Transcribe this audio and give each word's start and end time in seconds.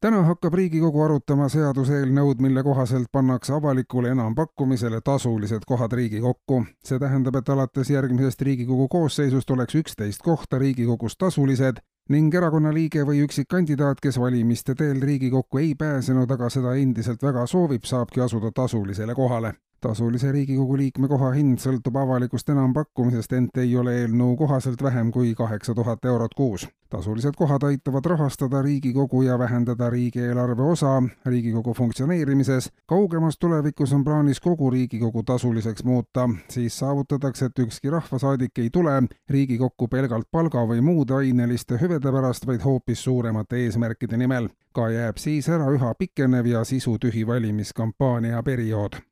täna 0.00 0.22
hakkab 0.22 0.54
Riigikogu 0.54 1.02
arutama 1.02 1.48
seaduseelnõud, 1.52 2.40
mille 2.40 2.62
kohaselt 2.64 3.08
pannakse 3.12 3.52
avalikule 3.52 4.10
enampakkumisele 4.14 5.00
tasulised 5.04 5.66
kohad 5.66 5.92
Riigikokku. 5.92 6.64
see 6.84 6.98
tähendab, 6.98 7.36
et 7.36 7.48
alates 7.48 7.90
järgmisest 7.90 8.42
Riigikogu 8.42 8.88
koosseisust 8.88 9.50
oleks 9.50 9.74
üksteist 9.74 10.22
kohta 10.22 10.58
Riigikogus 10.58 11.16
tasulised 11.16 11.82
ning 12.08 12.34
erakonnaliige 12.34 13.04
või 13.06 13.24
üksikkandidaat, 13.24 14.00
kes 14.00 14.18
valimiste 14.20 14.74
teel 14.74 15.00
Riigikokku 15.00 15.58
ei 15.58 15.74
pääsenud, 15.74 16.30
aga 16.30 16.48
seda 16.48 16.74
endiselt 16.74 17.22
väga 17.22 17.46
soovib, 17.46 17.84
saabki 17.84 18.20
asuda 18.20 18.50
tasulisele 18.54 19.14
kohale 19.14 19.54
tasulise 19.80 20.32
Riigikogu 20.32 20.76
liikme 20.76 21.08
koha 21.08 21.30
hind 21.32 21.60
sõltub 21.62 21.96
avalikust 21.96 22.48
enampakkumisest, 22.52 23.32
ent 23.32 23.56
ei 23.62 23.72
ole 23.76 23.94
eelnõu 24.02 24.36
kohaselt 24.36 24.82
vähem 24.82 25.10
kui 25.10 25.34
kaheksa 25.34 25.74
tuhat 25.74 26.04
eurot 26.04 26.34
kuus. 26.36 26.68
tasulised 26.90 27.36
kohad 27.38 27.62
aitavad 27.62 28.04
rahastada 28.04 28.62
Riigikogu 28.62 29.22
ja 29.22 29.38
vähendada 29.38 29.90
riigieelarve 29.90 30.62
osa 30.62 31.02
Riigikogu 31.26 31.74
funktsioneerimises. 31.74 32.70
kaugemas 32.86 33.38
tulevikus 33.38 33.92
on 33.92 34.04
plaanis 34.04 34.40
kogu 34.40 34.70
Riigikogu 34.70 35.22
tasuliseks 35.22 35.84
muuta, 35.84 36.28
siis 36.48 36.78
saavutatakse, 36.78 37.44
et 37.46 37.58
ükski 37.58 37.90
rahvasaadik 37.90 38.58
ei 38.58 38.70
tule 38.70 39.02
Riigikokku 39.30 39.88
pelgalt 39.88 40.28
palga 40.30 40.66
või 40.66 40.80
muude 40.80 41.14
aineliste 41.14 41.78
hüvede 41.80 42.12
pärast, 42.12 42.46
vaid 42.46 42.64
hoopis 42.64 43.04
suuremate 43.04 43.56
eesmärkide 43.56 44.16
nimel. 44.16 44.48
ka 44.72 44.88
jääb 44.90 45.16
siis 45.18 45.48
ära 45.48 45.66
üha 45.66 45.94
pikenev 45.98 46.46
ja 46.46 46.64
sisutühi 46.64 47.26
valimiskampaania 47.26 48.42
periood 48.42 49.09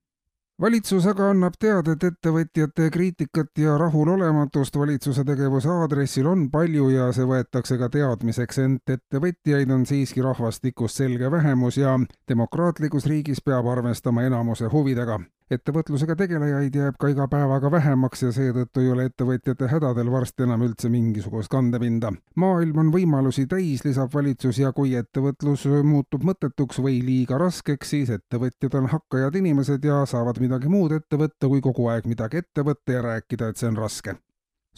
valitsus 0.61 1.07
aga 1.07 1.31
annab 1.33 1.55
teada, 1.61 1.95
et 1.95 2.05
ettevõtjate 2.05 2.91
kriitikat 2.91 3.63
ja 3.63 3.77
rahulolematust 3.79 4.77
valitsuse 4.77 5.25
tegevuse 5.25 5.71
aadressil 5.71 6.27
on 6.27 6.49
palju 6.51 6.91
ja 6.95 7.09
see 7.15 7.27
võetakse 7.29 7.79
ka 7.79 7.89
teadmiseks, 7.95 8.59
ent 8.65 8.95
ettevõtjaid 8.97 9.71
on 9.75 9.87
siiski 9.87 10.25
rahvastikus 10.25 10.99
selge 10.99 11.31
vähemus 11.31 11.79
ja 11.79 11.99
demokraatlikus 12.29 13.07
riigis 13.07 13.43
peab 13.45 13.67
arvestama 13.71 14.27
enamuse 14.27 14.71
huvidega 14.73 15.21
ettevõtlusega 15.55 16.17
tegelejaid 16.19 16.75
jääb 16.77 16.99
ka 17.01 17.09
iga 17.13 17.29
päevaga 17.31 17.71
vähemaks 17.73 18.23
ja 18.27 18.33
seetõttu 18.37 18.83
ei 18.85 18.91
ole 18.93 19.09
ettevõtjate 19.09 19.71
hädadel 19.73 20.11
varsti 20.13 20.45
enam 20.45 20.65
üldse 20.67 20.91
mingisugust 20.93 21.51
kandepinda. 21.53 22.13
maailm 22.37 22.79
on 22.85 22.93
võimalusi 22.93 23.47
täis, 23.49 23.85
lisab 23.85 24.13
valitsus 24.15 24.59
ja 24.59 24.73
kui 24.73 24.95
ettevõtlus 24.99 25.67
muutub 25.83 26.25
mõttetuks 26.29 26.83
või 26.85 27.01
liiga 27.05 27.39
raskeks, 27.39 27.91
siis 27.97 28.11
ettevõtjad 28.11 28.79
on 28.83 28.93
hakkajad 28.93 29.41
inimesed 29.43 29.85
ja 29.85 30.05
saavad 30.07 30.41
midagi 30.41 30.69
muud 30.69 30.93
ette 30.93 31.17
võtta, 31.17 31.49
kui 31.49 31.61
kogu 31.65 31.89
aeg 31.89 32.07
midagi 32.07 32.45
ette 32.45 32.65
võtta 32.65 32.99
ja 32.99 33.05
rääkida, 33.13 33.49
et 33.49 33.57
see 33.57 33.73
on 33.73 33.81
raske 33.81 34.19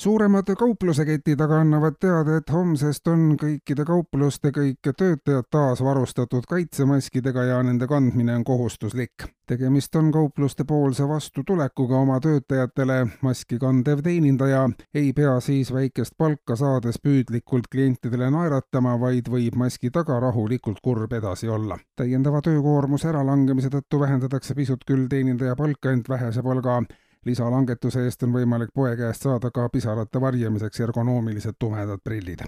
suuremad 0.00 0.48
kaupluseketid 0.58 1.40
aga 1.44 1.58
annavad 1.60 1.98
teada, 2.00 2.38
et 2.40 2.50
homsest 2.52 3.08
on 3.12 3.34
kõikide 3.40 3.84
kaupluste 3.84 4.48
kõik 4.56 4.88
töötajad 4.96 5.48
taas 5.52 5.82
varustatud 5.84 6.46
kaitsemaskidega 6.48 7.44
ja 7.50 7.58
nende 7.62 7.88
kandmine 7.90 8.38
on 8.38 8.44
kohustuslik. 8.44 9.26
tegemist 9.46 9.96
on 9.96 10.12
kaupluste 10.12 10.64
poolse 10.64 11.08
vastutulekuga 11.08 11.98
oma 11.98 12.20
töötajatele, 12.20 12.96
maski 13.20 13.58
kandev 13.58 14.00
teenindaja 14.06 14.62
ei 14.94 15.12
pea 15.12 15.34
siis 15.40 15.72
väikest 15.72 16.16
palka 16.18 16.56
saades 16.56 16.96
püüdlikult 17.02 17.68
klientidele 17.70 18.30
naeratama, 18.30 18.96
vaid 19.00 19.28
võib 19.28 19.56
maski 19.56 19.90
taga 19.90 20.20
rahulikult 20.20 20.80
kurb 20.82 21.12
edasi 21.12 21.48
olla. 21.48 21.78
täiendava 21.96 22.40
töökoormuse 22.40 23.08
äralangemise 23.08 23.68
tõttu 23.68 24.00
vähendatakse 24.00 24.54
pisut 24.54 24.84
küll 24.86 25.08
teenindaja 25.08 25.56
palka, 25.56 25.92
ent 25.92 26.08
vähese 26.08 26.42
palga 26.42 26.80
lisalangetuse 27.26 28.04
eest 28.04 28.22
on 28.22 28.32
võimalik 28.32 28.72
poe 28.74 28.96
käest 28.96 29.26
saada 29.26 29.50
ka 29.50 29.68
pisarate 29.68 30.20
varjamiseks 30.20 30.80
ergonoomilised 30.80 31.58
tumedad 31.58 32.00
prillid. 32.04 32.44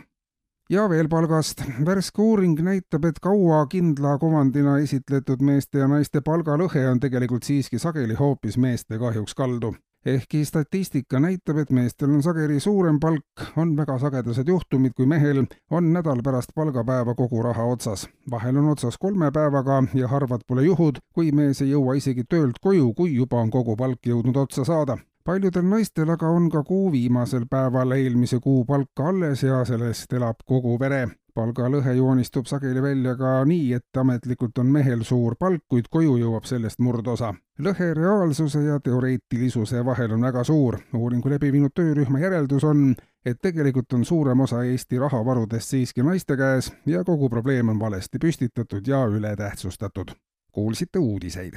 ja 0.71 0.89
veel 0.89 1.09
palgast. 1.09 1.63
värske 1.87 2.23
uuring 2.23 2.61
näitab, 2.61 3.05
et 3.05 3.21
kaua 3.21 3.67
kindla 3.67 4.19
kuvandina 4.19 4.79
esitletud 4.79 5.43
meeste 5.43 5.79
ja 5.79 5.89
naiste 5.89 6.21
palgalõhe 6.21 6.87
on 6.91 7.01
tegelikult 7.01 7.43
siiski 7.43 7.79
sageli 7.79 8.15
hoopis 8.15 8.59
meeste 8.59 8.99
kahjuks 8.99 9.35
kaldu 9.35 9.75
ehkki 10.07 10.45
statistika 10.45 11.21
näitab, 11.21 11.59
et 11.63 11.71
meestel 11.71 12.11
on 12.11 12.23
sageli 12.23 12.61
suurem 12.61 12.99
palk, 13.01 13.45
on 13.57 13.77
väga 13.77 13.99
sagedased 13.99 14.49
juhtumid, 14.49 14.95
kui 14.97 15.07
mehel 15.07 15.45
on 15.71 15.93
nädal 15.93 16.23
pärast 16.25 16.55
palgapäeva 16.55 17.15
kogu 17.15 17.43
raha 17.43 17.65
otsas. 17.65 18.09
vahel 18.31 18.57
on 18.57 18.69
otsas 18.69 18.99
kolme 18.99 19.31
päevaga 19.33 19.83
ja 19.95 20.09
harvad 20.09 20.41
pole 20.47 20.63
juhud, 20.63 20.99
kui 21.15 21.33
mees 21.33 21.63
ei 21.63 21.71
jõua 21.71 21.97
isegi 21.97 22.25
töölt 22.29 22.59
koju, 22.61 22.93
kui 22.95 23.15
juba 23.15 23.41
on 23.41 23.51
kogu 23.51 23.77
palk 23.77 24.07
jõudnud 24.07 24.37
otsa 24.37 24.65
saada 24.65 24.99
paljudel 25.25 25.67
naistel 25.71 26.11
aga 26.11 26.27
on 26.27 26.49
ka 26.51 26.65
kuu 26.67 26.93
viimasel 26.93 27.47
päeval 27.51 27.93
eelmise 27.95 28.41
kuu 28.43 28.65
palka 28.65 29.09
alles 29.09 29.43
ja 29.43 29.65
sellest 29.65 30.13
elab 30.13 30.43
kogu 30.47 30.79
pere 30.79 31.07
palgalõhe 31.35 31.95
joonistub 31.97 32.47
sageli 32.47 32.83
välja 32.83 33.15
ka 33.17 33.45
nii, 33.49 33.73
et 33.75 34.01
ametlikult 34.01 34.59
on 34.59 34.73
mehel 34.73 35.05
suur 35.05 35.37
palk, 35.41 35.65
kuid 35.69 35.89
koju 35.91 36.17
jõuab 36.21 36.49
sellest 36.49 36.79
murdosa. 36.79 37.35
lõhe 37.59 37.95
reaalsuse 37.95 38.63
ja 38.63 38.81
teoreetilisuse 38.81 39.85
vahel 39.85 40.13
on 40.13 40.23
väga 40.23 40.45
suur. 40.45 40.79
uuringu 40.95 41.31
läbi 41.31 41.53
viinud 41.53 41.75
töörühma 41.75 42.19
järeldus 42.19 42.65
on, 42.65 42.95
et 43.25 43.39
tegelikult 43.43 43.93
on 43.93 44.05
suurem 44.05 44.41
osa 44.41 44.63
Eesti 44.63 44.99
rahavarudest 44.99 45.69
siiski 45.69 46.03
naiste 46.03 46.37
käes 46.37 46.73
ja 46.87 47.05
kogu 47.05 47.29
probleem 47.29 47.69
on 47.69 47.79
valesti 47.79 48.19
püstitatud 48.19 48.87
ja 48.87 49.07
ületähtsustatud. 49.07 50.11
kuulsite 50.53 50.99
uudiseid 50.99 51.55